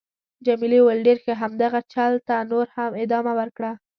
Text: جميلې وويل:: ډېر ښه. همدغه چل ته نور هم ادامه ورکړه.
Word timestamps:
جميلې 0.45 0.79
وويل:: 0.81 0.99
ډېر 1.07 1.17
ښه. 1.23 1.33
همدغه 1.41 1.79
چل 1.93 2.13
ته 2.27 2.35
نور 2.51 2.65
هم 2.75 2.91
ادامه 3.03 3.33
ورکړه. 3.39 3.71